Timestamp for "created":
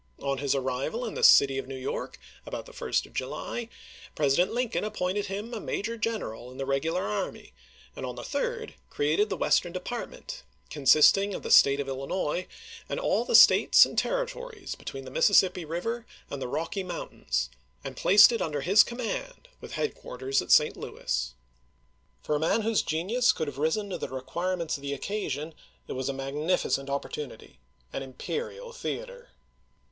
8.89-9.29